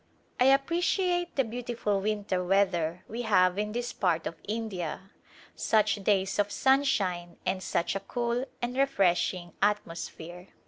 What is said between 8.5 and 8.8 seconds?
and